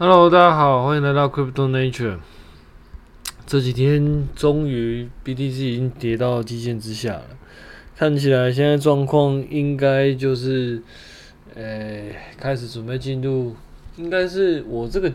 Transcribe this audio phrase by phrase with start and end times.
[0.00, 2.18] Hello，大家好，欢迎来到 Crypto Nature。
[3.48, 7.24] 这几天终于 BTC 已经跌到季线之下了，
[7.96, 10.80] 看起来现在状况应该就是，
[11.56, 13.56] 呃、开始准备进入，
[13.96, 15.10] 应该是我这个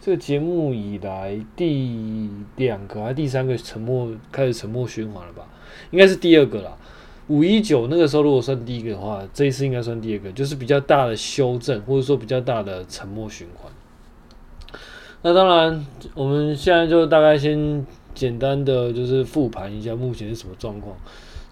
[0.00, 5.46] 这个节目以来第两个还是第三个沉默开始沉默循环了吧？
[5.90, 6.74] 应该是第二个啦。
[7.26, 13.70] 五一九那个时候如果算第一个的话，这一次应该算第二个，就是比较大的修正，或者说比较大的沉默循环。
[15.20, 15.84] 那当然，
[16.14, 17.84] 我们现在就大概先
[18.14, 20.96] 简单的就是复盘一下目前是什么状况。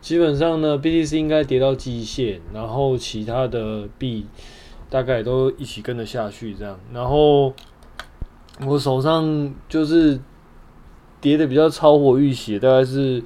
[0.01, 4.25] 基本上呢，BTC 应该跌到极限，然后其他的币
[4.89, 6.79] 大概都一起跟着下去这样。
[6.93, 7.53] 然后
[8.65, 10.21] 我手上就是
[11.21, 13.21] 跌的比较超乎预期，大概是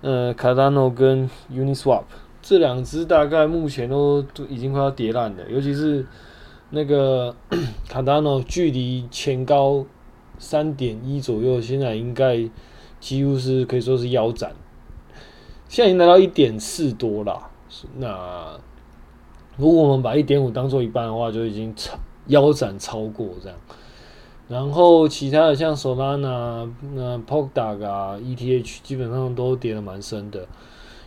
[0.00, 2.02] 呃 Cardano 跟 Uniswap
[2.42, 6.04] 这两只大概目前都都已经快要跌烂了，尤其是。
[6.70, 7.34] 那个
[7.88, 9.86] 卡达诺距离前高
[10.38, 12.48] 三点一左右，现在应该
[13.00, 14.52] 几乎是可以说是腰斩，
[15.68, 17.48] 现在已经来到一点四多了。
[17.96, 18.58] 那
[19.56, 23.58] 如果我们把一点五当做一半的话，就已经超腰斩超过这样。
[24.48, 30.46] 然后其他的像 Solana、那 p o k d o t 啊、ETH 基本上都跌得蛮深的，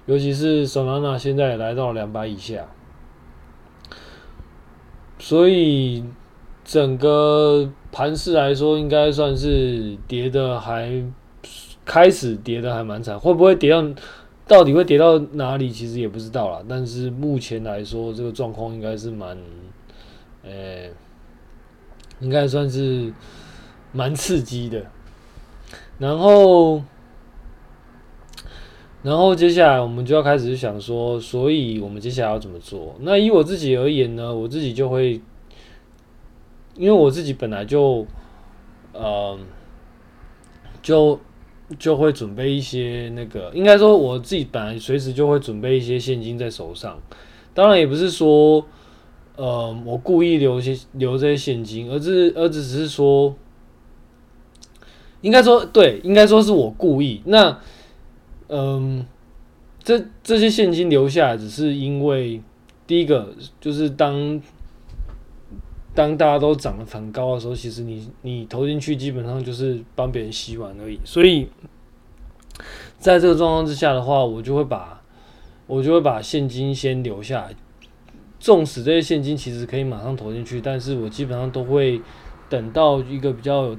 [0.05, 2.67] 尤其是 Solana 现在也来到两百以下。
[5.21, 6.03] 所以
[6.65, 11.03] 整个盘势来说，应该算是跌的还
[11.85, 13.85] 开始跌的还蛮惨，会不会跌到
[14.47, 16.63] 到底会跌到哪里，其实也不知道啦。
[16.67, 19.37] 但是目前来说，这个状况应该是蛮，
[20.43, 20.89] 呃，
[22.19, 23.13] 应该算是
[23.91, 24.83] 蛮刺激的。
[25.99, 26.81] 然后。
[29.03, 32.95] 然后接下来我们就要开始想说，所以我们接下来要怎么做？
[32.99, 35.19] 那以我自己而言呢，我自己就会，
[36.75, 38.05] 因为我自己本来就，
[38.93, 39.39] 呃，
[40.83, 41.19] 就
[41.79, 46.99] 就会准备一些那个，应该说我自己本来随时就会准备一些现金在手上。
[47.55, 48.63] 当然也不是说，
[49.35, 53.33] 呃，我故意留些留这些现金，而是而只是说，
[55.21, 57.59] 应该说对，应该说是我故意那。
[58.53, 59.05] 嗯，
[59.81, 62.41] 这这些现金留下来，只是因为
[62.85, 64.41] 第一个就是当
[65.95, 70.99] 当大家都涨得很高的时候，其实你你投进去基本上就是帮别人洗碗而已。
[71.05, 71.47] 所以
[72.99, 75.01] 在这个状况之下的话，我就会把
[75.67, 77.55] 我就会把现金先留下来。
[78.37, 82.01] 纵使这些现金其实可以马上投进去，但是我基本上都会
[82.49, 83.73] 等到一个比较。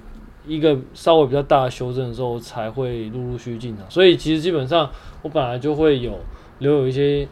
[0.46, 3.84] 一个稍微比较大的修正的时候，才会陆陆续续进场。
[3.90, 4.90] 所以其实基本上
[5.22, 6.18] 我本来就会有
[6.58, 7.26] 留有一些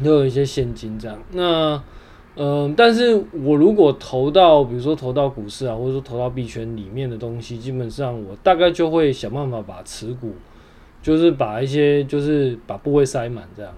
[0.00, 1.18] 留有一些现金这样。
[1.32, 1.82] 那
[2.40, 10.34] 嗯、但是我如果投到比如说投到股市啊，或者说投到币圈里面的东西，基本上我大概就会想办法把持股，
[11.02, 13.72] 就是把一些就是把部位塞满这样。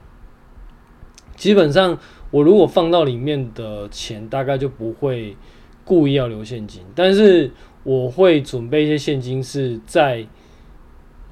[1.37, 1.98] 基本上
[2.31, 5.34] 我如果放到里面的钱，大概就不会
[5.91, 7.51] 故意要留现金，但是。
[7.83, 10.27] 我会准备一些现金是在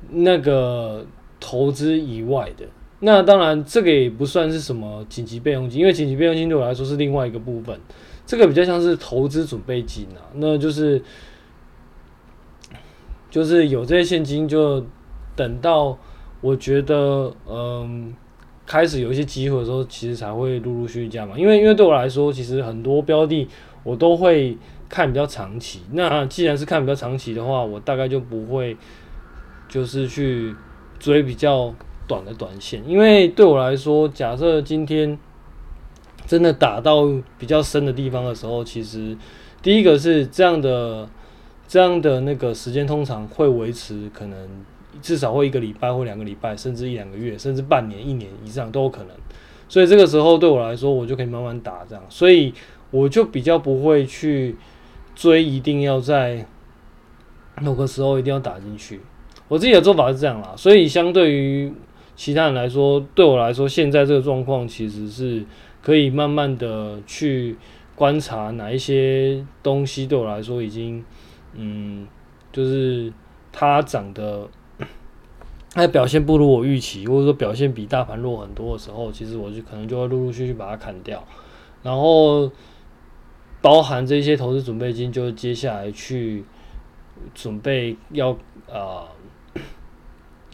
[0.08, 1.04] 那个
[1.38, 2.64] 投资以外的。
[3.00, 7.78] 那当然，这个也不算是什么紧急备用金，因为紧急备用金对我来说是另外一个部分。
[8.24, 11.02] 这个比较像是投资准备金啊，那就是
[13.30, 14.82] 就是有这些现金，就
[15.36, 15.98] 等到
[16.40, 18.14] 我觉得嗯
[18.64, 21.38] 开始有一些机会的时候，其实才会陆陆续续加嘛。
[21.38, 23.46] 因为因为对我来说，其实很多标的
[23.88, 24.56] 我都会。
[24.90, 28.74] 看比较长期，那既然是看比较长期的话，我大概就不会
[29.68, 30.54] 就是去
[30.98, 31.74] 追比较
[32.06, 35.18] 短的短线，因为对我来说，假设今天
[36.26, 37.06] 真的打到
[37.38, 39.14] 比较深的地方的时候，其实
[39.60, 41.06] 第一个是这样的，
[41.68, 44.48] 这样的那个时间通常会维持，可能
[45.02, 49.10] 至少会一个礼拜或两个礼拜，甚至一两个月，甚至半年、一年以上都有可能。
[49.68, 52.54] 所以这个时候对我来说，我就可以慢慢打这样，所以
[52.90, 54.56] 我就比较不会去。
[55.14, 56.46] 追一定要在
[57.60, 59.00] 某个时候一定要打进去，
[59.48, 60.54] 我自己的做法是这样啦。
[60.56, 61.74] 所以相对于
[62.14, 65.44] 其他人来说，对我来说，现在这个状况其实是
[65.82, 67.56] 可以慢慢的去
[67.96, 71.04] 观察哪一些东西对我来说已经，
[71.54, 72.06] 嗯，
[72.52, 73.12] 就是
[73.50, 74.48] 它涨的，
[75.72, 81.24] 它表现不如我预期，或者说表现比大盘弱很多的时候，其实我就可能就会陆陆续续把它砍掉，
[81.82, 82.48] 然后。
[83.60, 86.44] 包含这些投资准备金，就接下来去
[87.34, 88.30] 准备要
[88.70, 89.08] 啊、
[89.54, 89.60] 呃，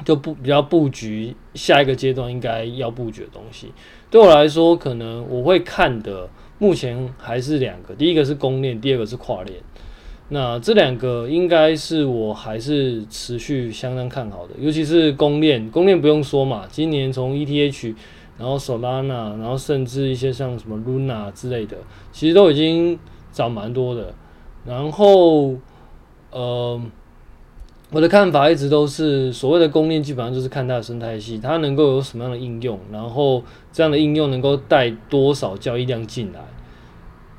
[0.05, 3.73] 就不比较布局下一个阶段应该要布局的东西。
[4.11, 6.29] 对我来说，可能我会看的
[6.59, 9.59] 目前还是两个，第一个是公链，第二个是跨链。
[10.31, 17.95] 那这两个应该是我还是持续相当看好的，尤其是公链，公链不用说嘛，今年从 ETH，
[18.39, 21.77] 然后 Solana，然后甚至一些像什么 Luna 之类的，
[22.13, 22.99] 其实都已经
[23.31, 24.13] 涨蛮多的。
[24.67, 25.55] 然后，
[26.31, 26.81] 呃，
[27.91, 33.43] 我的看法一直都是，所谓的公链基本上就是看它的生态系，它能够有什么样的应用，然后
[33.73, 36.41] 这样的应用能够带多少交易量进来。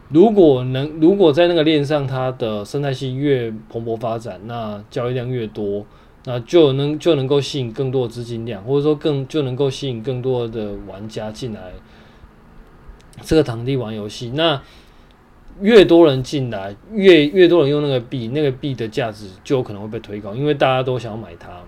[0.09, 5.83] 如果能，如果在那个链上，它的生态系越蓬勃发展，那交易量越多，
[6.25, 11.71] 那就能就能够吸引更多的资金量，或者说更就能够吸引更多的玩家进来
[13.21, 14.31] 这个场地玩游戏。
[14.35, 14.61] 那
[15.61, 21.67] 越多人进来，越越多人用那个币，那个币的价值就有可能会被推高，因为大家都想要买它嘛。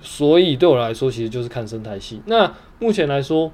[0.00, 2.22] 所以对我来说，其实就是看生态系。
[2.26, 3.52] 那目前来说。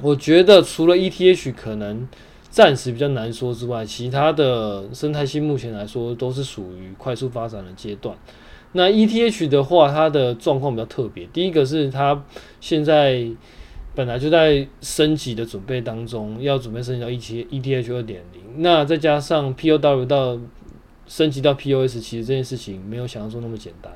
[0.00, 2.06] 我觉得除了 ETH 可能
[2.50, 8.16] 暂时比较难说之外，其他的生态系目前来说都是属于快速发展的阶段。
[8.72, 11.26] 那 ETH 的话，它的状况比较特别。
[11.32, 12.24] 第一个是它
[12.60, 13.26] 现在
[13.94, 18.42] 本来就在升级的准备当中，要准备升级到 ETH ETH 二点零。
[18.62, 20.38] 那再加上 POW 到
[21.06, 23.92] 升级到 POS，其实这件事情没有想象中那么简单。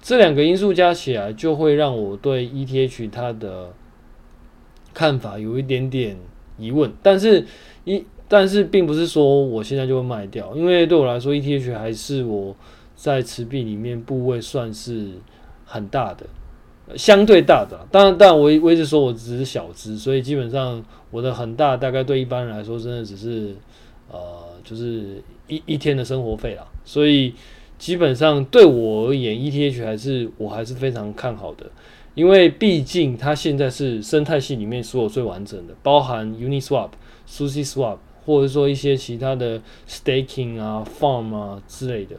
[0.00, 3.72] 这两个因素加起来，就会让我对 ETH 它的。
[4.94, 6.18] 看法有一点点
[6.58, 7.46] 疑问，但是
[7.84, 12.54] 一但是并不是说我现在就会卖掉，因为对我来说，ETH 还是我
[12.96, 15.10] 在持币里面部位算是
[15.66, 16.24] 很大的，
[16.96, 17.78] 相对大的。
[17.90, 23.54] 当然，但我我一直说我只是小资，所以基本上我的很大大概对一般人来说，真的只是
[24.10, 24.18] 呃，
[24.64, 26.66] 就是一一天的生活费啦。
[26.84, 27.34] 所以
[27.78, 31.66] 基本上对我而言，ETH 还是我还是非常看好的。
[32.14, 36.90] 因为毕竟它现在是生态系里面所有最完整的，包含 Uniswap、
[37.32, 37.96] SushiSwap，
[38.26, 39.58] 或者说一些其他的
[39.88, 42.16] Staking 啊、Farm 啊之类的，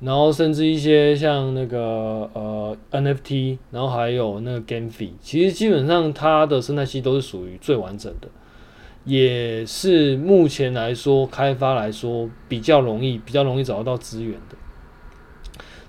[0.00, 8.28] 然后甚至一些像那个呃 NFT，然后还有那个 GameFi，其实基本上它的生态系都是属于最完整的，
[9.04, 14.56] 也是目前来说开发来说比较容易、比较容易找得到资源的。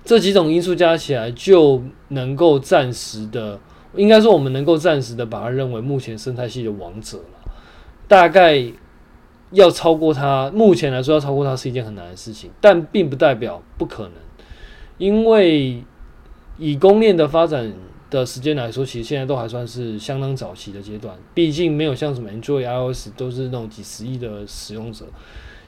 [0.04, 3.60] 这几种因素加起来，就能够暂时的，
[3.94, 7.39] 应该说我们能够暂时的把它认为目前生态系的王者了。
[8.10, 8.60] 大概
[9.52, 14.12] 要超过它，目前来说要超过它是一件很难的事情，但并不代表不可能。
[14.98, 15.84] 因为
[16.58, 17.72] 以公链的发展
[18.10, 25.04] 的时间来说，其实现在都还算是相当早期的阶段，毕竟没有像什么 Android、iOS 都是那种几十亿的使用者。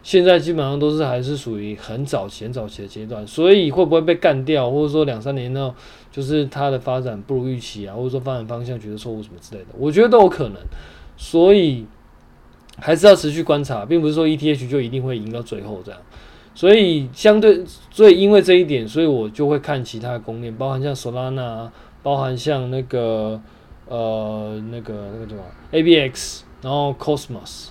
[0.03, 5.73] 现在基本上都是还是属于很早期、很早期的阶段，所以会不会被干掉，或者说两三年呢
[6.11, 10.57] 就是它的发展不如预期啊，或者说发展方向觉得错误什么之类的，我觉得都有可能。
[11.17, 11.87] 所以
[12.79, 16.01] 还是要持续观察，并不是说 ETH 就一定会赢到最后这样。
[16.55, 21.69] 所以相对，所以因为这一点，所以我就会看其他的公链，包含像 Solana，
[22.03, 23.41] 包含像那个
[23.89, 25.43] 呃那个那个什么
[25.73, 27.69] ABX，然后 Cosmos。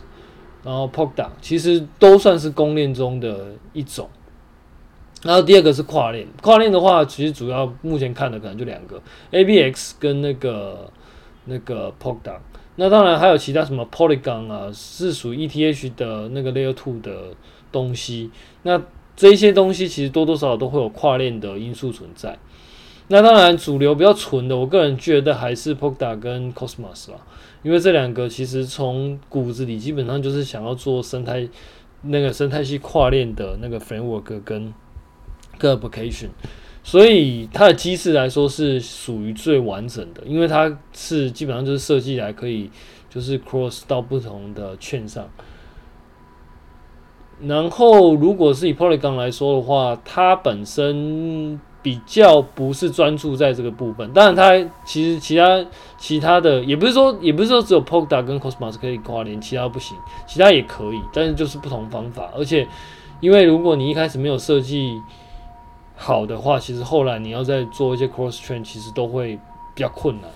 [0.63, 4.07] 然后 Polkadot 其实都算是公链中的一种。
[5.23, 9.01] 然后第二个是跨链，跨链的话，其实主要目前看的可能就两个
[9.31, 10.87] ，ABX 跟那个
[11.45, 12.37] 那个 Polkadot。
[12.75, 17.35] 那当然还有其他什么 Polygon 啊，是属于 ETH 的那个 Layer Two 的
[17.71, 18.31] 东西。
[18.63, 18.81] 那
[19.15, 22.37] 这些东西其实多多少少都会有跨链的因素存在。
[23.09, 27.17] 那当然主流比较纯的，我个人觉得还是 Polkadot 跟 Cosmos 啦。
[27.61, 31.47] 因为这两个其实从骨子里基本上就是想要做生态
[32.03, 34.73] 那个生态系跨链的那个 framework 跟
[35.59, 36.29] 个 application，
[36.83, 42.69] 所以它的机制来说是属于最完整的，因为它是基本上就是设计来可以
[43.09, 45.29] 就是 cross 到不同的券上。
[47.41, 51.59] 然后如果是以 Polygon 来说的话，它本身。
[51.83, 55.65] 比较不是专注在这个部分，当然它其实其他
[55.97, 59.97] 其他的也不是说也不是说只有 Polka 跟 Cosmos 可以跨联，其他不行，
[60.27, 62.29] 其他也可以，但是就是不同方法。
[62.37, 62.67] 而且
[63.19, 65.01] 因为如果你一开始没有设计
[66.03, 69.35] 好的话，其实后来你要再做一些 cross chain，其实都会
[69.75, 70.31] 比较困难，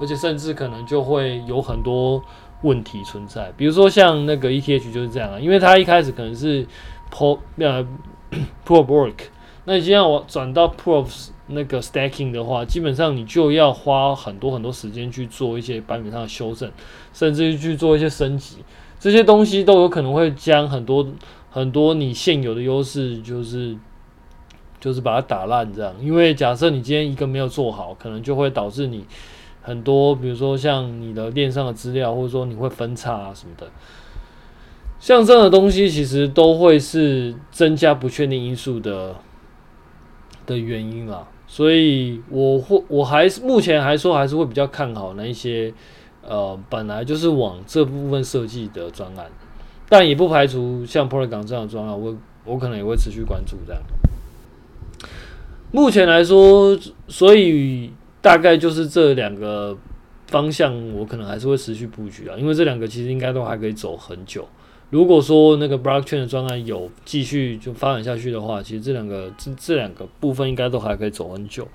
[0.00, 2.22] 而且甚至可能就会有很多
[2.62, 3.52] 问题存在。
[3.56, 6.64] 比如说像那个 ETH 就是这样啊，因为它一开始可能是
[7.12, 7.84] Pro 呃
[8.64, 9.14] Proof Work。
[9.64, 16.70] 那你现在我转到 proof 那个 Stacking 的话，基本上你就要花很多很多时间去做一些版本上的修正，
[17.12, 18.64] 甚至于去做一些升级，
[19.00, 21.06] 这些东西都有可能会将很多
[21.50, 23.76] 很多你现有的优势，就是
[24.80, 25.94] 就是把它打烂这样。
[26.00, 29.04] 因为假设你今天一个没有做好，可能就会导致你
[29.60, 33.66] 很多，比如说像你的链上的资料，或者说你会分叉啊什么的，
[34.98, 39.14] 像这样的东西，其实都会是增加不确定因素的
[40.46, 41.26] 的原因啦。
[41.46, 45.72] 所以我会，我还是目前还说还是会比较看好那一些，
[46.22, 49.26] 呃，本来就是往这部分设计的专案，
[49.88, 53.82] 但也不排除像 Polygon 这样的专案，我我可能也会持续关注这样。
[55.70, 59.76] 目前来说，所以大概就是这两个
[60.26, 64.48] 方向，我可能还是会持续布局啊，因为这两个其实应该都还可以走很久。
[64.90, 71.68] 如果说那个 blockchain 的专案有继续就发展下去的话，其实这两个这这两个部分应该都还可以走很久。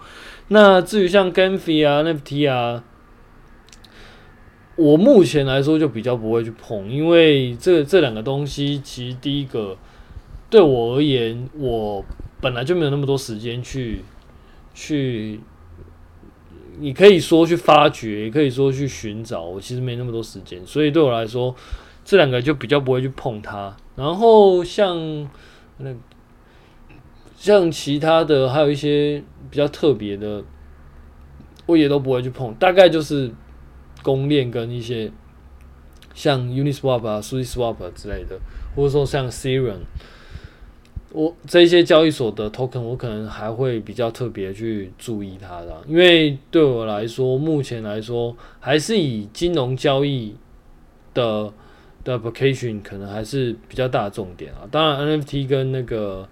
[0.48, 2.84] 那至于像 GAMFI 啊、NFT 啊，
[4.76, 9.78] 我目前来说就比较不会去碰，因为这这两个东西其实第一个
[10.50, 12.04] 对我而言，我
[12.44, 14.04] 本来就没有那么多时间去
[14.76, 15.40] 去，
[16.78, 21.56] 你可以说去发掘，也可以说去寻找，我其实没那么多时间，所以对我来说。
[22.06, 25.26] 这两个就比较不会去碰它，然后像
[25.78, 25.90] 那
[27.38, 30.44] 像其他的还有一些比较特别的，
[31.66, 32.54] 我也都不会去碰。
[32.56, 33.32] 大概就是
[34.02, 35.10] 公链跟一些
[36.14, 38.38] 像 Uniswap 啊、SushiSwap 之类的，
[38.76, 39.80] 或者说像 Serum，
[41.14, 50.36] 我这些交易所的 Token，我可能还会比较特别去注意它的，因为对我来说，目前来说还是以金融交易
[51.14, 51.54] 的。
[52.04, 56.28] 的 application 可能还是比较大的重点啊，当然 NFT 跟那个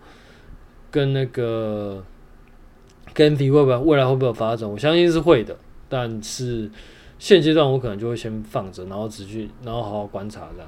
[0.92, 2.04] 跟那个
[3.16, 4.70] GameFi 会不会未来会不会有发展？
[4.70, 5.56] 我相信是会的，
[5.88, 6.70] 但是
[7.18, 10.68] 现阶段我可能就会先放着，然后持续，然后好好观察这样。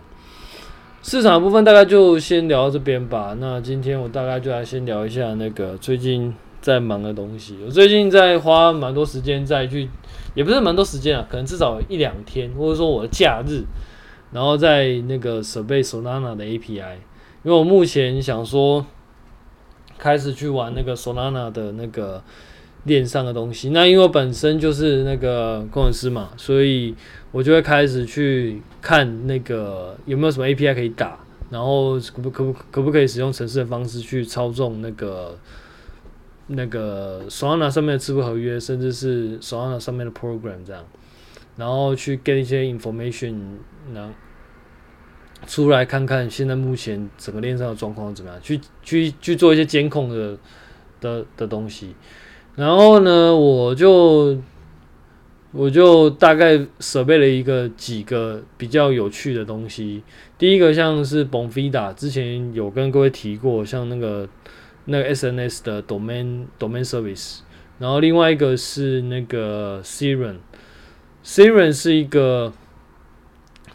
[1.04, 3.36] 市场部分大概就先聊到这边吧。
[3.38, 7.58] 那今天我大概就来先聊一下那个最近在忙的东西。
[7.66, 9.90] 我最近在花蛮多时间在去，
[10.34, 13.66] 也不是蛮多时间啊，可能至少一两天，或者说我的假日。
[14.32, 16.96] 然后在那个设备 Solana 的 API，
[17.44, 18.86] 因为我目前想说
[19.98, 22.24] 开始去玩那个 Solana 的那个
[22.84, 23.70] 链上的东西。
[23.70, 26.96] 那因为我本身就是那个工程师嘛，所以
[27.32, 35.38] 我就会开始去看那个有没有什么 API 可以打，然后可不可不可不可以使用程式的方式去操纵那个
[36.48, 40.84] 那个 Solana 上面的支付合约，甚至是 Solana 上面的 program 这样，
[41.58, 43.36] 然后去 get 一些 information，
[43.94, 44.14] 然后。
[45.46, 48.40] 出来看看现在目前整个链上的状况怎么样？
[48.42, 50.38] 去去去做一些监控的
[51.02, 51.94] 的的东西。
[52.56, 54.38] 然后呢，我就
[55.52, 60.04] 我就大概设备了一个几个比较有趣的东西。
[60.38, 64.28] 第一个像是 Bonfida，之前有跟各位提过，像那个
[64.86, 67.40] 那个 SNS 的 Domain Domain Service。
[67.80, 72.54] 然后另外一个是那个 Siren，Siren 是一个。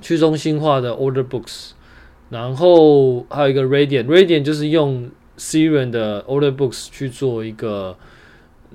[0.00, 1.72] 去中心化的 order books，
[2.30, 7.96] 然后还有一个 Radiant，Radiant 就是用 Siren 的 order books 去做一个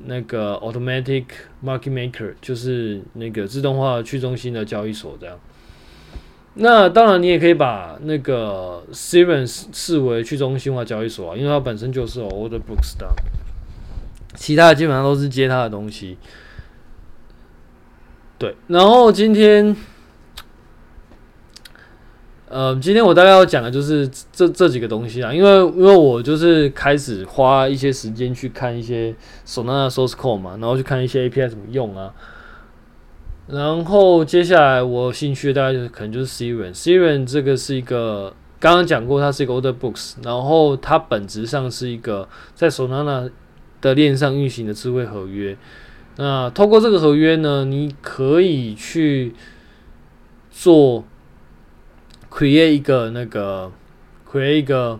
[0.05, 1.25] 那个 automatic
[1.63, 5.39] market maker，就是那个自动化去中心的交易所这样。
[6.55, 13.13] 那当然你也可以把那个 Serum 视为去中心化交易所啊，因为它本身就是 order books 的，
[14.35, 16.17] 其他的基本上都是接它的东西。
[18.37, 19.75] 对，然后今天。
[22.53, 29.11] 呃，今天我大概要讲的就是这这几个东西啊，因为因为我就是开始花一些时间去看一些
[29.43, 32.13] Solana source code 嘛，然后去看一些 API 怎么用啊，
[33.47, 43.31] 然后接下来我兴趣的大概就是可能就是 Serum，Serum 这个是一个刚刚讲过，它是一个 Order Books，然后它本质上是一个在 Solana
[43.81, 45.57] 的链上运行的智慧合约。
[46.17, 49.33] 那透过这个合约呢，你可以去
[50.51, 51.03] 做。
[52.33, 53.71] Create 一个那个
[54.27, 54.99] ，create 一个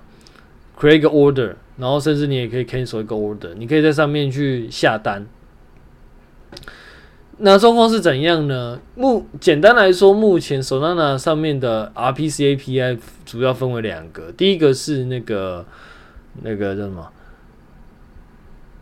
[0.78, 5.26] ，create 一个 order，然后甚至你也可以 cancel 一个 order，你可以在上面去下单。
[7.40, 8.80] 那状况是怎样呢？
[8.94, 15.66] 目简单来说，目前 Solana 上面的 RPC API 主要分为两个，第一个是那个
[16.44, 17.10] 那个叫什么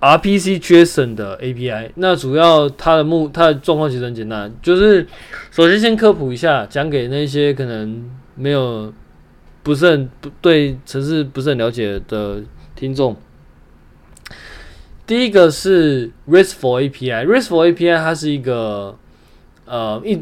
[0.02, 5.08] ？RPC JSON 的 API，那主要它的目它的状况其实很简单，就是
[5.50, 8.12] 首先先科普一下，讲给那些可能。
[8.42, 8.92] 没有，
[9.62, 12.42] 不是很不对城市不是很了解的
[12.76, 13.16] 听众。
[15.06, 18.98] 第一个是 RESTful API，RESTful API 它是一个
[19.66, 20.20] 呃一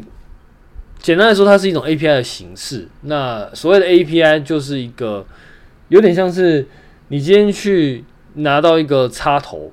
[0.98, 2.88] 简单来说，它是一种 API 的形式。
[3.00, 5.24] 那所谓的 API 就是一个
[5.88, 6.68] 有点像是
[7.08, 9.72] 你今天去拿到一个插头，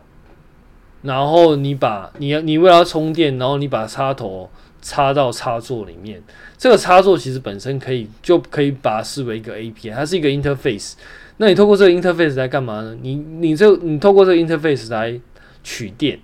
[1.01, 4.49] 然后你把你要你为了要充电，然后你把插头
[4.87, 6.23] 插到插座里面，
[6.57, 10.93] 这个插座其实本身可以就可以把它视为一个 API，它是一个 interface。
[11.35, 12.95] 那你透过这个 interface 来干嘛呢？
[13.01, 15.19] 你你这你透过这个 interface 来
[15.61, 16.17] 取电。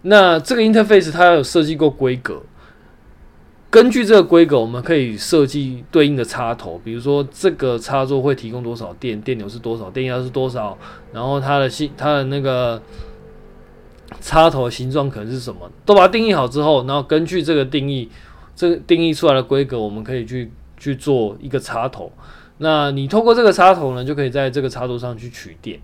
[0.00, 2.40] 那这个 interface 它有设计过规格，
[3.68, 10.78] 根据这个规格，我们可以设计对应的插头，比如说这个插座会提供多少电，电流是多少，电压是多少，
[11.12, 12.82] 然后它的形它的那个
[14.20, 18.08] 插头形状可能是什么，都把它定义好之后，然后根据这个定义，
[18.56, 22.12] 这个定义出来的规格，我们可以去去做一个插头。
[22.58, 25.80] 那你透过这个插头呢，就可以在这个插头上去取电。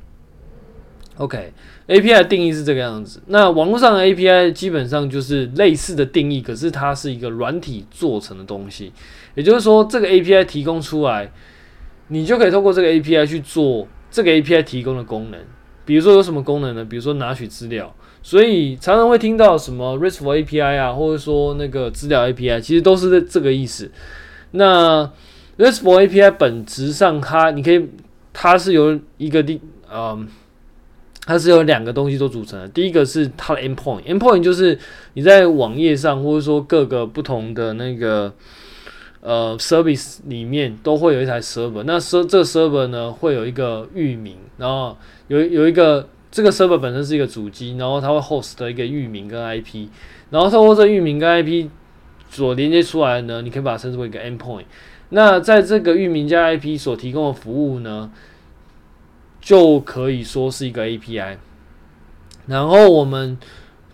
[1.16, 3.23] OK，API、的定义是这个样子。
[3.28, 8.92] 那网络上的 API 基本上就是类似的定义，可是它是一个软体做成的东西。
[9.35, 11.33] 也就是说，这个 API 提供出来，
[12.09, 15.40] 你就可以透过这个 API 去做这个 API 提供的功能。
[15.87, 16.85] 比如说有什么功能呢？
[16.85, 17.95] 比如说拿取资料。
[18.26, 23.88] 所以常常会听到什么 RESTful API 啊，或者说那个资料 API，其实都是这个意思。
[24.50, 25.09] 那
[25.56, 27.88] RESTful API 本质上它，你可以，
[28.33, 30.26] 它是由一个地，嗯。
[31.25, 32.68] 它是由两个东西都组成的。
[32.68, 34.76] 第一个是它的 endpoint，endpoint 就是
[35.14, 38.33] 你在网页上或者说各个不同的那个
[39.21, 41.83] 呃 service 里面都会有一台 server。
[41.85, 49.88] 那 ser 这个 server 呢会有一个域名，然后有有一个这个 server 本身是一个主机，然后它会 host 一个域名跟 IP，
[50.28, 51.70] 然后透过这域名跟 IP
[52.28, 54.64] 所连接出来呢，你可以把它称之为一个 endpoint。
[55.08, 58.12] 那在这个域名加 IP 所提供的服务呢，
[59.40, 61.38] 就可以说是一个 API，
[62.44, 63.38] 然后我们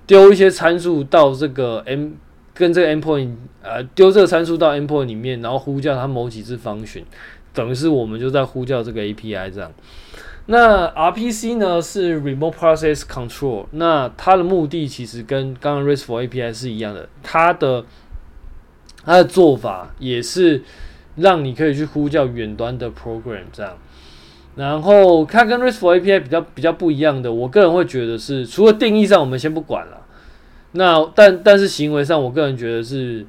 [0.05, 2.15] 丢一些参数到这个 M
[2.53, 7.05] 跟这个 endpoint，呃，丢这个参数到 endpoint 里面，然后呼叫它某几次 function，
[7.55, 9.73] 等于是我们就在呼叫这个 API 这样。
[10.47, 17.85] 那 RPC 呢是 Remote Process Control，那它的目的其实跟刚刚 RESTful API 是一样的，它的
[19.05, 20.63] 它的做法也是
[21.17, 23.79] 让你可以去呼叫远端的 program 这样。
[24.57, 30.05] 然后它跟 RESTful API 比较比较不一样的，我个人会觉得是，除了定义上我们先不管了，
[30.73, 33.25] 那但但是行为上，我个人觉得是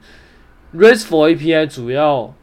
[0.76, 2.34] RESTful API 主要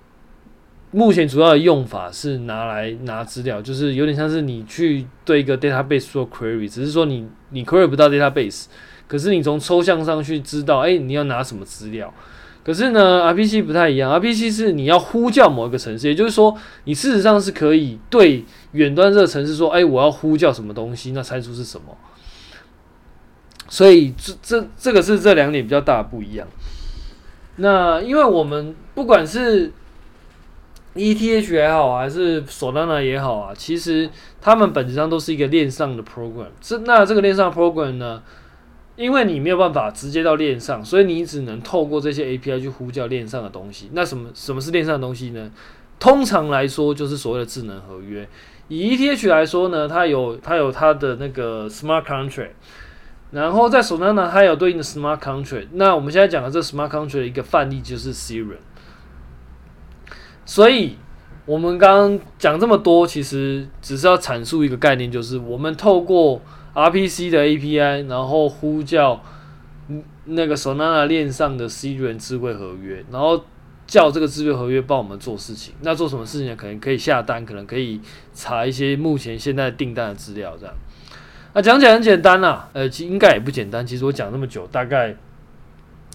[0.93, 8.65] 目前主要的用法是拿来拿资料，就是有点像是你去对一个 database 做 query，只是说你你 query 不到 database，
[9.07, 12.13] 可是你从抽象上去知道，哎，你要拿什么资料。
[12.63, 21.97] 可是呢，RPC 不太一样，RPC 是你要呼叫某一个城市，也就是说，你事实上是可以对远端这个城市说，哎，我要呼叫什么东西，那参数是什么？
[23.67, 26.47] 所以这这这个是这两点比较大的不一样。
[27.57, 29.73] 那因为我们不管是
[30.95, 36.49] ETH 也好，还是 Solana 也好啊，其实他们本质上都是一个链上的 program。
[36.61, 38.23] 这那这个链上 program 呢？
[38.97, 43.89] 因为你没有办法直接到链上，所以你只能透过这些 API 去呼叫链上的东西。
[43.93, 45.51] 那什么什么是链上的东西呢？
[45.99, 48.29] 通常来说就是所谓的智能合约。
[48.69, 52.51] 以 ETH 来说呢，它有它有它的那个 Smart Contract，
[53.31, 55.69] 然后在 Solana 它有对应的 Smart Contract。
[55.73, 58.59] 那我们现在讲的这 Smart Contract 的一个范例就是 Serum。
[60.51, 60.97] 所以
[61.47, 66.43] 我们刚刚讲这么多，其实只是要阐述一个概念，就是我们透过
[66.75, 69.23] RPC 的 API，然后呼叫
[70.25, 73.45] 那个 Solana 链上的 C 端智慧合约，然后
[73.87, 75.73] 叫这个智慧合约帮我们做事情。
[75.83, 76.57] 那做什么事情？
[76.57, 78.01] 可能可以下单，可能可以
[78.35, 80.75] 查一些目前现在订单的资料，这样。
[81.55, 83.87] 那讲起来很简单啦，呃，其实应该也不简单。
[83.87, 85.15] 其实我讲那么久，大概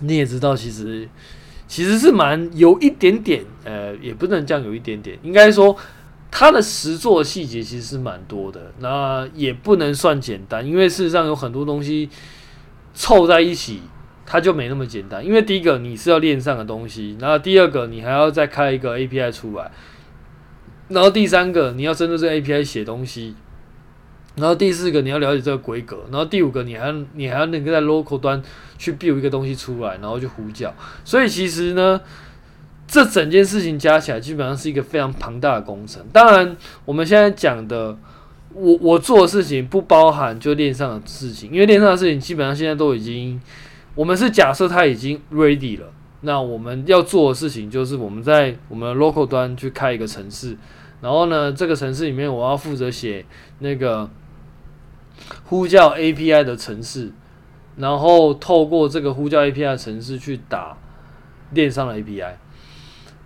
[0.02, 1.08] 你也知道，其实
[1.68, 5.76] 其实是蛮有一点点，呃，也不能讲有一点点，应该说。
[6.38, 12.10] 它的实作细节其实是蛮多的，那也不能算简单，因为事实上有很多东西
[12.94, 13.80] 凑在一起，
[14.26, 15.26] 它就没那么简单。
[15.26, 19.72] 因为第一个你是要链上的东西，然后第二个你还要再开一个 API 出来，
[20.90, 23.34] 然后第三个你要针对这 API 写东西，
[24.36, 28.42] 然后第四个你要了解这个规格，然后第五个你还你还要能够在 local 端
[28.78, 30.74] 去 build 一个东西出来，然后去呼叫。
[31.04, 32.00] 所以其实呢。
[32.88, 36.06] 这整件事情加起来，基本上是一个非常庞大的工程。
[36.14, 37.98] 当然，我们现在讲的，
[38.54, 43.42] 我我做的事情不包含就链上的事情，因为链上的事情基本上现在都已经，
[43.96, 45.88] 我们是假设它已经 ready 了。
[46.22, 50.56] 那我们要做的事情就是我们在我们 local 端去开一个城市，
[51.02, 53.26] 然后呢，这个城市里面我要负责写
[53.60, 54.08] 那个
[55.46, 57.12] 呼叫 API 的程式，
[57.78, 60.78] 然后透过这个呼叫 API 的程式去打
[61.52, 62.34] 链上的 API。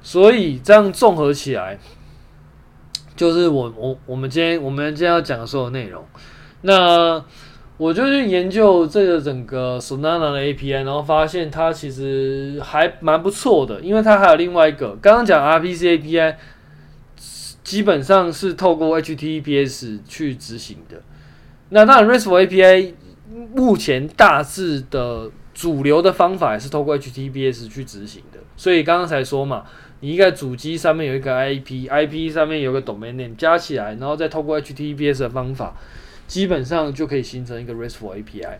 [0.02, 1.78] 所以这样综合起来，
[3.16, 6.06] 就是我我我们今天我们今天要讲的所有内容。
[6.62, 7.24] 那
[7.78, 16.36] 我就去研究这个整个 Solana 的 API，然后发现它其实还蛮不错的，因为它还有另外一个，刚刚讲 RPC API
[17.64, 21.02] 基本上是透过 HTTPS 去执行的。
[21.70, 22.94] 那当然 RESTful API
[23.56, 29.66] 目前大致的主流的方法也是透过 HTTPS 去执行的，所以刚刚才说嘛，
[30.00, 35.76] 你一个主机上面有一个 IP，IP 上面有个 domain name，加起来，然后再透过 HTTPS 的方法。
[36.28, 38.58] 基本上就可以形成一个 RESTful API。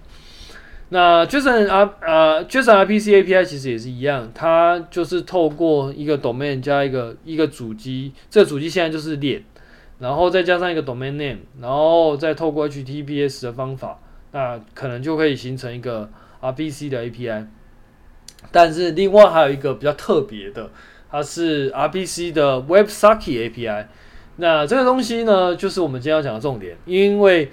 [0.90, 9.44] 那 JSON R 呃 JSON RPC API 其实也是一样，它就是透过一个 domain 加一个一个主机，这个主机现在就是链，
[10.00, 14.00] 然后再加上一个 domain name，然后再透过 HTTPS 的方法，
[14.32, 16.10] 那可能就可以形成一个
[16.42, 17.46] RPC 的 API。
[18.52, 20.72] 但是另外还有一个比较特别的，
[21.12, 23.86] 它是 RPC 的 WebSocket API。
[24.38, 26.78] 那这个东西呢，就是我们今天要讲的重点。
[26.86, 27.52] 因为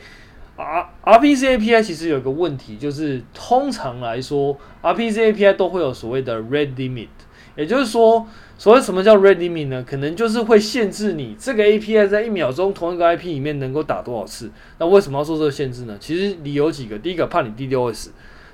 [0.54, 7.08] R RPC API 其实有个问题，就是通常来说，RPC API 都会有所谓的 read limit。
[7.56, 8.26] 也就是说，
[8.58, 9.84] 所谓什么叫 rate limit 呢？
[9.88, 14.50] 可能就是会限制你这个 API 在一秒钟同一个 IP 里面能够打多少次。
[14.78, 15.96] 那为什么要做这个限制呢？
[15.98, 18.08] 其实理由几个：第一个，怕你 DDoS；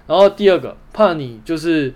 [0.07, 1.93] 然后第二个，怕你就是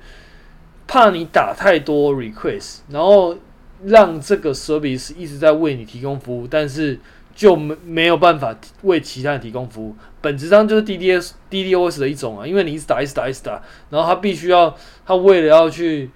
[0.86, 3.36] 怕你打太多 request，然后。
[3.84, 6.98] 让这个 service 一直在为你提供服务，但是
[7.34, 9.94] 就没没有办法为其他人提供服务。
[10.22, 16.10] 本质上就是 DDS DDoS 的一种啊，因为你一直打一直打一直打，然后他必须要他为了要去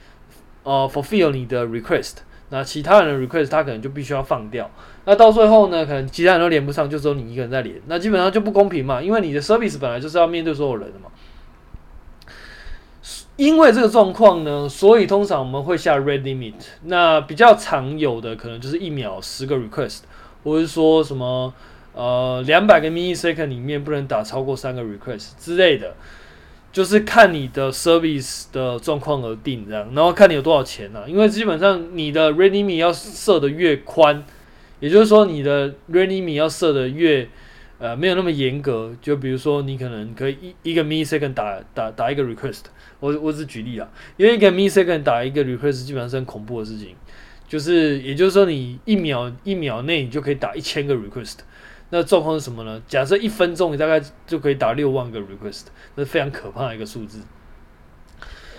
[0.62, 2.16] 呃 fulfill 你的 request，
[2.50, 4.70] 那其他人的 request 他可能就必须要放掉。
[5.04, 11.06] 那到最后呢，可能其他人都连不上，就只有你一个人在连，那基本上就不公平嘛，因为你的 service 本来就是要面对所有人的嘛。
[13.36, 16.52] 因为这个状况呢，所以通常我们会下 rate limit。
[16.82, 20.00] 那比较常有的可能就是一秒十个 request，
[20.44, 21.54] 或者说什么
[21.94, 25.94] 呃两百个 millisecond 里面不能打超过三个 request 之类的，
[26.72, 31.08] 就是看你的 service 的状况而定这样，然后看你有多少钱呢、啊？
[31.08, 34.24] 因为基本上你的 rate limit 要设的越宽，
[34.78, 37.28] 也就是说你的 rate limit 要设的越
[37.78, 42.62] 呃没有那么严格，就比如说你可能可以一一个 mill second 打打打一个 request。
[43.00, 46.94] 我我只举例啊，因为一个 millisecond 打一个 request 基本上是很恐怖的事情，
[47.48, 51.36] 就是也就是说你一秒一秒内你就可以打一千个 request，
[51.90, 52.80] 那状况是什么呢？
[52.88, 57.20] 假设一分钟你大概就可以打六万个 request，这是非常可怕的一个数字。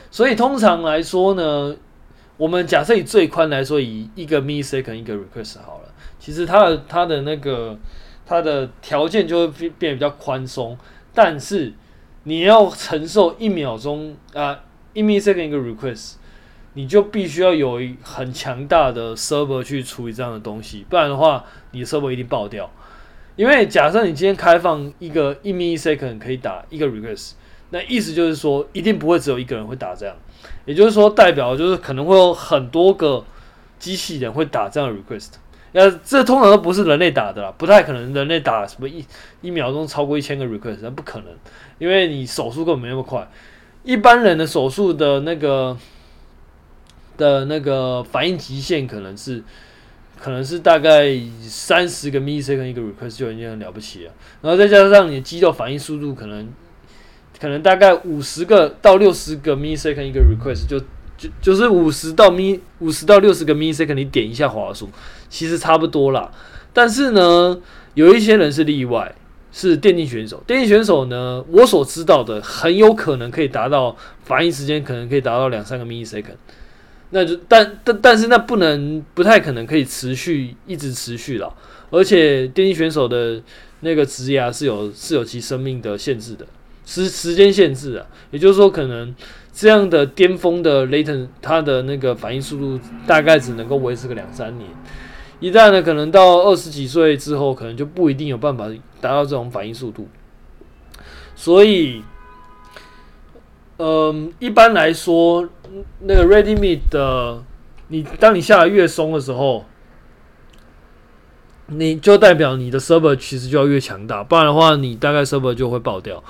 [0.10, 1.76] 所以通常来说呢，
[2.38, 7.78] 我们假设以最宽来说，以一个 millisecond 一个 request 好了，其实它的它的那个
[8.26, 10.78] 它的条件就会变变得比较宽松，
[11.14, 11.74] 但是。
[12.24, 14.60] 你要承受一秒钟啊，
[14.94, 16.18] 一 millisecond 一个 request，
[16.74, 22.70] 你就必须要有一很强大的 server 去处理这样的东西，不然的话，你的 server 一定爆掉。
[23.36, 27.32] 因为假设你今天开放一个一 millisecond 可以打一个 request，
[27.70, 30.16] 那意思就是说，一定不会只有一个人会打这样，
[30.66, 33.24] 也就是说，代表就是可能会有很多个
[33.80, 35.30] 机器人会打这样的 request。
[35.74, 39.06] 那，这通常都不是人类打的啦，不太可能人类打什么一
[39.40, 41.28] 一秒钟超过一千个 request，那不可能。
[41.80, 43.26] 因为你手速根本没那么快，
[43.84, 45.78] 一般人的手速的那个
[47.16, 49.42] 的那个反应极限可能是
[50.22, 51.10] 可能是大概
[51.42, 56.48] 三十个 millisecond 一个 request 就已经很了不起了，然后再加上你的肌肉反应速度可能
[57.40, 60.80] 可能大概五十个到六十个 millisecond 一个 request 就
[61.18, 64.90] 就就是五十到 mi 五十到六十个 millisecond 你点一下滑鼠，
[65.30, 66.32] 其实差不多啦。
[66.72, 67.60] 但是呢，
[67.96, 69.16] 有一些人是例外。
[69.54, 76.38] 是电竞选手，电竞选手呢，我所知道的很有可能可以达到反应时间，可能可以达到两三个 millisecond，
[77.12, 81.54] 那就但但但是那不能不太可能可以持续一直持续了，
[81.90, 83.42] 而且电竞选手的
[83.82, 86.46] 那个职涯是有是有其生命的限制的，
[86.86, 89.14] 时时间限制啊，也就是说可能
[89.54, 94.70] 这样的巅峰的 latent 它的那个反应速度大概只能够维持个两三年。
[95.42, 98.70] 一旦呢，可能到二十几岁之后，可能就不一定有办法
[99.02, 100.08] 达到这种反应速度。
[101.36, 102.04] 所以，
[103.78, 105.50] 嗯，一般来说，
[106.02, 107.44] 那个 rate limit 的，
[107.88, 109.66] 你当你下来越松的时候，
[111.68, 116.24] 你就代表你的 server 其实就要越强大，不然的话，你大概 server 就会爆掉。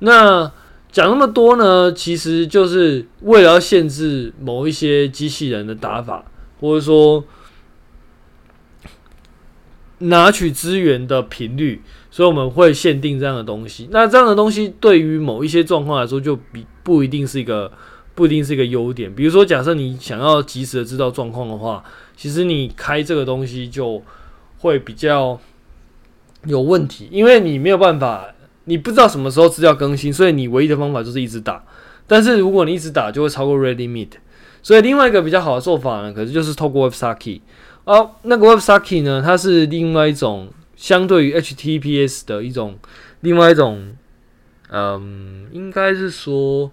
[0.00, 0.50] 那
[0.90, 6.24] 讲那么多呢，其实就是为了要限制某一些机器人的打法，
[6.60, 7.24] 或者说。
[10.04, 13.88] 拿取资源的频率，所以我们会限定这样的东西。
[13.92, 17.70] 那这样的东西对于某一些状况来说，就比不一定是一个
[18.14, 19.14] 不一定是一个优点。
[19.14, 21.82] 比如说，假设你想要及时的知道状况的话，
[22.16, 24.02] 其实你开这个东西就
[24.58, 25.38] 会比较
[26.44, 28.26] 有问题，因为你没有办法
[28.64, 31.64] 你不知道什么时候资料更新，所以你唯一的方法就是一直打。
[32.06, 34.10] 但是如果你一直打，就会超过 ready meet。
[34.62, 37.40] 所以另外一个比较好的做法呢，可是就是透过 WebSocket。
[37.84, 42.78] 哦，那个 WebSocket 呢，它是另外一种相对于 HTTPS 的一种
[43.20, 43.96] 另外一种，
[44.70, 46.70] 嗯，应该是说，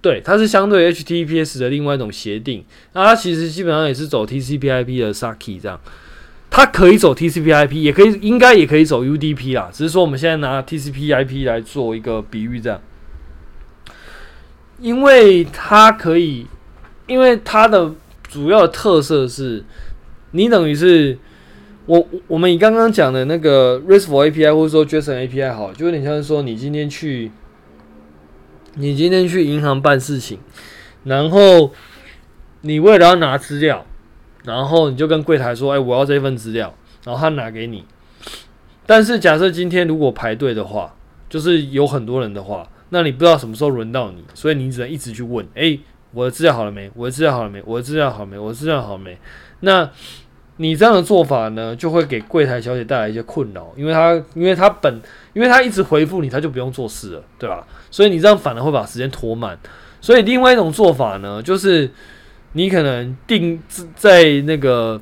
[0.00, 2.64] 对，它是相对 HTTPS 的另外一种协定。
[2.92, 5.80] 那它其实基本上也是走 TCP/IP 的 Socket 这样。
[6.50, 9.68] 它可以走 TCP/IP，也可以，应该也可以走 UDP 啦。
[9.70, 12.80] 只是说我们现在拿 TCP/IP 来做一个比喻，这样，
[14.80, 16.46] 因为它可以，
[17.06, 17.92] 因为它的
[18.26, 19.62] 主要的特色是，
[20.30, 21.18] 你等于是
[21.84, 27.30] 我我们以刚刚讲的那个 RESTful API 或者说 JSON API 好，就有点像是说你今天去，
[28.78, 30.38] 你今天去银行办事情，
[31.04, 31.72] 然后
[32.62, 33.84] 你为了要拿资料。
[34.44, 36.72] 然后你就跟柜台说：“哎，我要这份资料。”
[37.04, 37.84] 然后他拿给你。
[38.86, 40.94] 但是假设今天如果排队的话，
[41.28, 45.78] 就是有很多人的话，那你不知道什么时候轮到你，所以你只能一直去问：“哎，
[46.12, 46.90] 我的资料好了没？
[46.94, 47.60] 我的资料好了没？
[47.66, 48.38] 我的资料好了没？
[48.38, 49.18] 我的资料好了没？”
[49.60, 49.90] 那
[50.58, 55.00] 你这样的做法呢，就会给柜台小姐带来一些困扰，因为她因为她本
[55.32, 57.66] 因为她一直回复你，她就不用做事了，对吧？
[57.90, 59.58] 所以你这样反而会把时间拖慢。
[60.00, 61.90] 所以另外一种做法呢，就是。
[62.52, 63.62] 你可能定
[63.94, 64.98] 在那个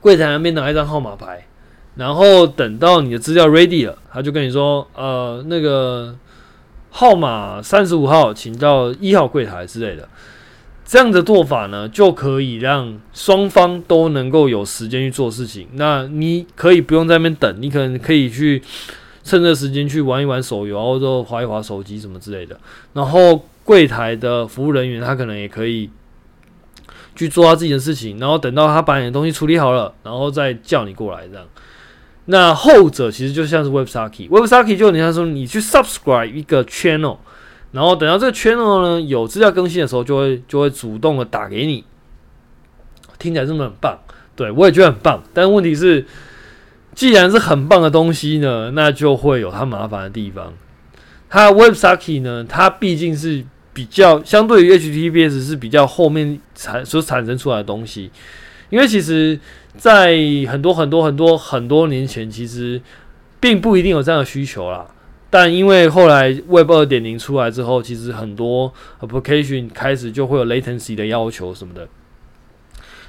[0.00, 1.46] 柜台那边拿一张号码牌，
[1.94, 6.16] 然后等到你的资料 ready 了，他就跟你说：“呃，那个
[6.88, 10.08] 号码三十五号，请到一号柜台之类的。”
[10.84, 15.68] 这样的做法呢，就可以让双方都能够有时间去做事情。
[15.74, 18.62] 那你可以不用在那边等，你可能可以去
[19.22, 22.58] 趁这时间去玩一玩手游，或者滑一滑手机什么之类的。
[22.92, 25.90] 然后柜台的服务人员他可能也可以。
[27.14, 31.44] 去做他自己的事情，然后等到他把你的东西处理好了，然后再叫你过来这样。
[32.24, 37.18] 那后者其实就像是 WebSocket，WebSocket 就你像说你去 subscribe 一个 channel，
[37.72, 41.84] 然后等到这个 channel 呢有资料更新的时候，就会就会主动的打给你。
[43.18, 43.98] 听起来真的很棒，
[44.36, 45.22] 对我也觉得很棒。
[45.34, 46.06] 但问题是，
[46.94, 50.52] 既然是很棒的东西呢，那就会有它麻烦的地方。
[51.28, 53.44] 它 WebSocket 呢，它毕竟是。
[53.74, 58.10] 比较相对于 HTTPS 是比较后面产所产生出来的东西，
[58.68, 59.40] 因为其实，
[59.78, 60.14] 在
[60.46, 62.78] 很多很多很多很多年前，其实
[63.40, 64.86] 并不一定有这样的需求啦。
[65.32, 71.88] 但因为后来 Web 二点零出来之后，其实很多 application 开始就会有 latency 的要求什么的，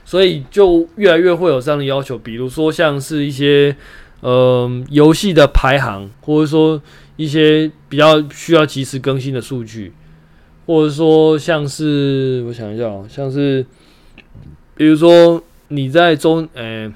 [0.05, 2.17] 所以就越来越会有这样的要求。
[2.17, 3.75] 比如说像是一些
[4.21, 6.81] 呃游戏的排行，或者说
[7.17, 9.91] 一些比较需要及时更新的数据。
[10.65, 13.65] 或者说，像是我想一下哦，像是
[14.75, 16.89] 比如说你在中呃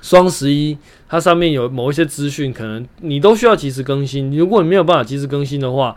[0.00, 0.78] 双十一，
[1.12, 4.34] 它上面有某一些资讯，可能你都需要及时更新。
[4.34, 5.94] 如果你没有办法及时更新的话，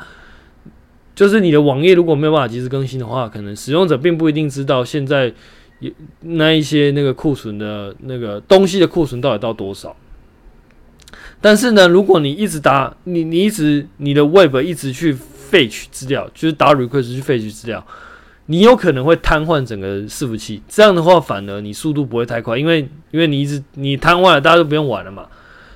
[1.16, 5.34] 就是你的网页如果没有办法及时更新的话，可能使用者并不一定知道现在
[6.20, 9.96] 那一些那个库存的那个东西的库存到底到多少。
[11.40, 15.16] 但是呢，如果你一直打你你一直你的 Web 一直去。
[15.46, 17.86] fetch 资料就是打 request 去 fetch 资料，
[18.48, 20.62] 你有可能会瘫痪整个伺服器。
[20.68, 25.26] 这样的话，反而你速度不会太快，因为因为你一直你瘫痪了，大家都不用玩了嘛。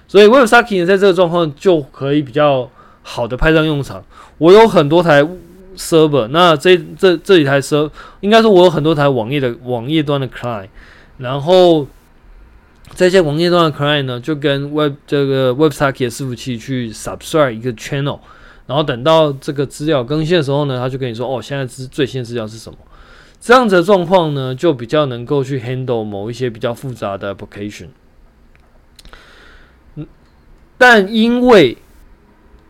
[0.07, 2.69] 所以 WebSocket 在这个状况就可以比较
[3.01, 4.03] 好的派上用场。
[4.37, 5.27] 我有很多台
[5.75, 7.89] server，那这这这几台 server
[8.21, 10.67] 应该说我有很多台网页的网页端的 client，
[11.17, 11.87] 然后
[12.95, 18.19] 这些网页端的 client 呢，就跟 Web 这个 WebSocket 伺服器去 subscribe 一个 channel。
[18.69, 22.77] 然后等到这个资料更新的时候呢，他就跟你说：“哦，现在资最新资料是什么？”
[23.41, 27.87] 这样子的状况呢，就比较能够去 handle 某一些比较复杂的 application。
[29.95, 30.05] 嗯，
[30.77, 31.79] 但因为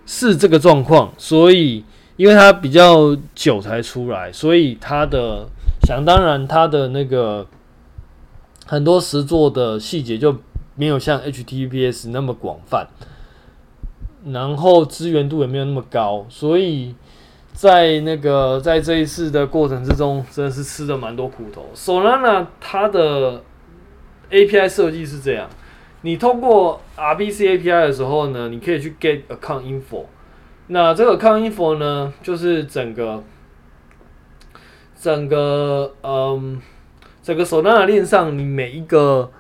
[0.05, 1.83] 是这个状况，所以
[2.15, 5.49] 因为它比较久才出来，所以它的
[5.85, 7.45] 想当然，它的那个
[8.65, 10.37] 很多实作的细节就
[10.75, 12.87] 没有像 HTTPS 那么广泛。
[14.25, 16.93] 然后资源度也没有那么高，所以
[17.53, 21.65] 在那个在这一次的过程之中，真的是吃了蛮多苦头。
[21.73, 23.41] Solana 它的
[24.29, 25.49] API 设计是这样：
[26.01, 30.03] 你通过 RPC API 的时候呢，你可以去 get account info。
[30.67, 33.23] 那这个 account info 呢，就是整个
[34.99, 36.61] 整个嗯
[37.23, 39.31] 整个 Solana 链上，你每一个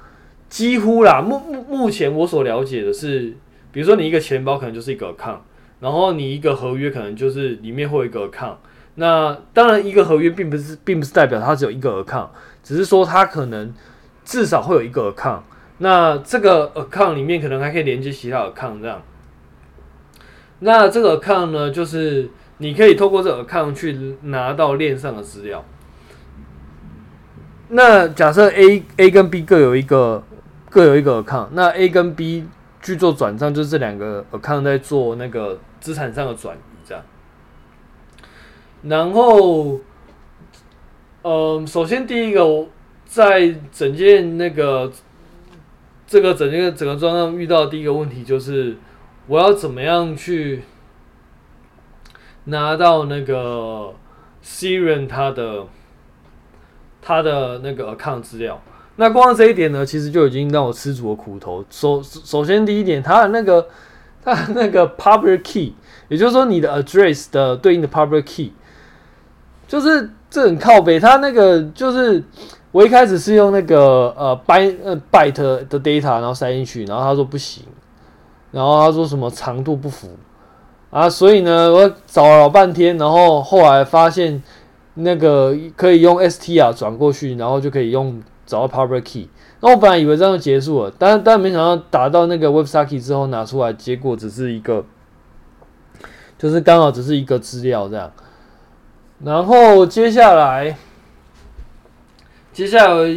[0.47, 3.35] 几乎啦，目目目前我所了解的是。
[3.71, 5.39] 比如说，你一个钱包可能就是一个 account，
[5.79, 8.55] 然后你一个合约可能就是里面会有一个 account。
[8.95, 12.29] 那当然，一个合约并不是并不是代表它只有一个 account，
[12.63, 13.73] 只是说它可能
[14.25, 15.41] 至少会有一个 account。
[15.77, 19.01] 那这个 account 里面可能还可以连接其他 account 这样。
[20.59, 25.63] 那这个 account 呢，就是你可以透过这个 account 去拿到链上的资料。
[27.69, 30.21] 那假设 A A 跟 B 各有一个
[30.69, 32.45] 各有一个 account，那 A 跟 B
[32.81, 37.03] 去做转账，就是这两个 account 在做那个资产上的转移，这样。
[38.83, 39.79] 然后，
[41.23, 42.67] 嗯，首先第一个，
[43.05, 44.91] 在整件那个
[46.07, 48.77] 这个整件整个状况遇到的第一个问题就是，
[49.27, 50.63] 我要怎么样去
[52.45, 53.93] 拿到那个
[54.41, 55.67] Serum 它的
[57.01, 58.61] 他的那个 account 资料？
[58.99, 61.63] 那光这一点呢，其实就已经让我吃足了苦头。
[61.69, 63.65] 首首先第一点，它的那个
[64.21, 65.73] 它的那个 public key，
[66.09, 68.51] 也就是说你的 address 的对应的 public key。
[69.69, 72.21] 就是这很靠北，他那个就是
[72.71, 75.31] 我一开始是用那个呃 by 呃 byte
[75.69, 77.63] 的 data，然后塞进去，然后他说不行，
[78.51, 80.09] 然后他说什么长度不符
[80.89, 84.43] 啊，所以呢我找了老半天，然后后来发现
[84.95, 89.29] 那个可以用 str 转过去，然后就可以用找到 public key。
[89.61, 94.83] 那我本来以为这样就结束了，但但没想到打到那个 websocket 之后拿出来，结果只是一个，
[96.37, 98.11] 就是刚好只是一个资料这样。
[99.23, 100.75] 然后接下来，
[102.51, 103.07] 接下来，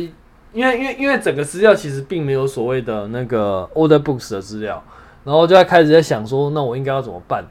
[0.52, 4.82] 因为因为因为整个资料其实并没有所谓的那个 order books 的资料，
[5.24, 7.44] 然后就在开始在想说，那我应该要怎么办？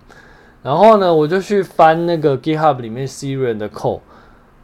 [0.62, 4.02] 然后呢，我就去翻那个 GitHub 里面 Serum 的 code，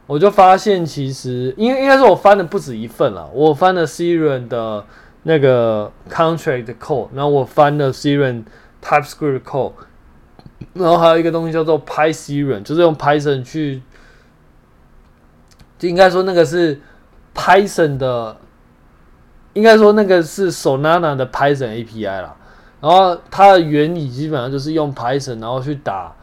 [0.08, 4.84] 我就发现其实，因为应该是我翻的不止一份了，我翻了 Serum 的
[5.22, 8.42] 那个 contract 的 code，然后我翻了 Serum
[8.82, 9.74] TypeScript code。
[10.72, 13.80] 然后还有一个东西叫做 PySerum，就是用 Python 去，
[15.78, 16.80] 就应该说那个是
[17.34, 18.36] Python 的，
[19.52, 22.34] 应该说那个是 Solana 的 Python API 啦。
[22.80, 26.14] 然后它的原理基本上就是用 Python，然后去打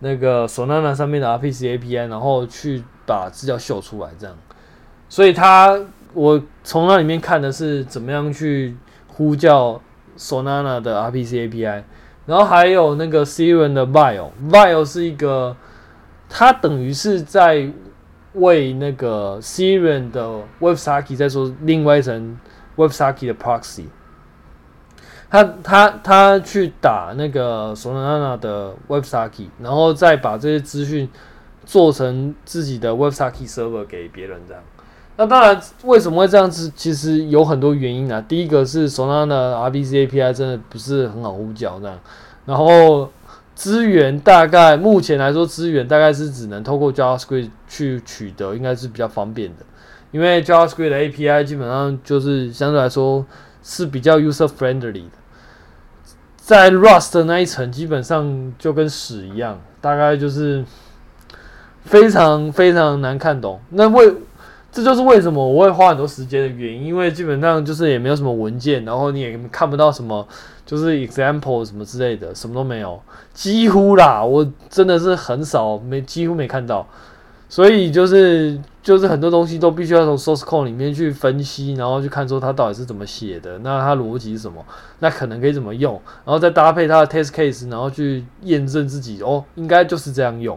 [0.00, 4.36] 那个 Solana 上面的 RPC API，然后去把资料秀出来这样。
[5.08, 5.80] 所以他
[6.12, 8.76] 我从那里面看的是怎么样去
[9.08, 9.80] 呼叫
[10.18, 11.82] Solana 的 RPC API。
[12.26, 15.56] 然后还有那个 Serum 的 Vial，Vial 是一个，
[16.28, 17.70] 它等于是在
[18.34, 22.38] 为那个 Serum 的 WebSocket 在说另外一层
[22.76, 23.84] WebSocket 的 Proxy。
[25.30, 31.08] 他他他去打那个 Solana 的 WebSocket，然后再把这些资讯
[31.68, 34.62] 做成自己的 WebSocket Server 给别人这样。
[35.18, 36.72] 那当然，为什么会这样子？
[36.74, 38.24] 其实有很多原因啊。
[38.26, 42.00] 第一个是手上的 RPC API 真的不是很好呼叫这样，
[42.46, 43.10] 然后
[43.54, 49.66] 资源大概目前来说，资源大概是只能透过 JavaScript 去取得，应该是比较方便的。
[50.10, 53.26] 因为 JavaScript 的 API 基本上就是相对来说
[53.62, 55.18] 是比较 user friendly 的，
[56.38, 60.64] 在 Rust 的那一层基本上就跟屎一样，大概就是
[61.88, 63.58] 非常非常难看懂。
[63.70, 64.14] 那为
[64.70, 70.26] 这就是为什么我会花很多时间的原因，因为基本上就是也没有什么文件，然后你也看不到什么，
[70.66, 73.00] 就是 example 什么之类的，什么都没有，
[73.32, 76.86] 几乎啦，我真的是很少没几乎没看到，
[77.48, 84.62] 所以就是就是很多东西都必须要从 source code 里面去分析，然后去看说它到底是怎么写的，那它逻辑是什么，
[84.98, 85.94] 那可能可以怎么用，
[86.26, 90.56] 然后再搭配它的 test case，然后去验证自己哦，应该就是这样用。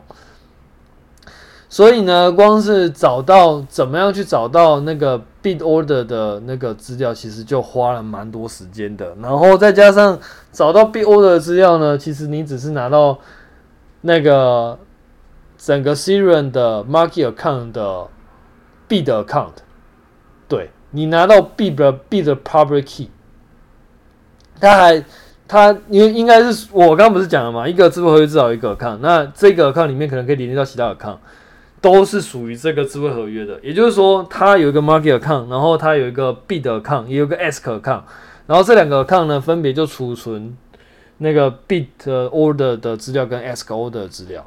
[1.71, 9.15] 所以呢，光是找到怎么样去找到那个 bid order 的那个资料，其实就花了蛮多时间的。
[9.21, 10.19] 然后再加上
[10.51, 13.17] 找到 bid order 的资料呢，其实你只是拿到
[14.01, 14.77] 那个
[15.57, 18.07] 整个 Serum 的 market account 的
[18.89, 19.53] bid account，
[20.49, 23.10] 对，你拿到 bid 的 bid 的 public key，
[24.60, 25.05] 他还
[25.47, 27.65] 他因为应该是我刚不是讲了嘛？
[27.65, 31.15] 一个支付合约至少一个 account，那这个 account 里面可能可以连接到其他 account。
[31.81, 38.03] 都是属于这个智慧合约的，也就是说，它有一个 market account，然后它有一个 bid account，也有个 ask account，
[38.45, 40.55] 然后这两个 account 呢，分别就储存
[41.17, 44.45] 那个 bid order 的资料跟 ask order 的资料。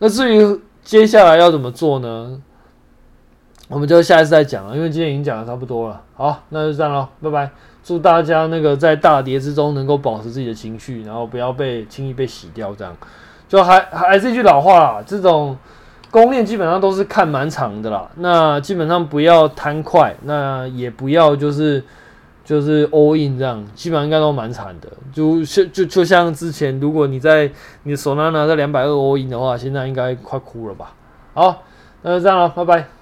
[0.00, 2.42] 那至于接下来要怎么做呢？
[3.68, 6.02] 我们就下一次再讲了，因为今天已经讲的差不多了。
[6.14, 7.50] 好，那就这样喽，拜拜！
[7.82, 12.74] 祝大家那个在大跌之中能够保持自己的情绪，然后不要被轻易被洗掉。
[12.74, 12.94] 这样
[13.48, 15.56] 就还还是一句老话，这种。
[16.16, 21.84] 公链基本上都是看蛮长的啦，那基本上不要贪快，那也不要就是
[22.42, 24.88] 就是 all in 这样，基本上应该都蛮惨的。
[25.12, 27.50] 就像就就像之前，如果你在
[27.82, 30.94] 你手上拿在两百二 all in 的话，现在应该快哭了吧？
[31.34, 31.62] 好，
[32.00, 32.95] 那就这样了，拜拜。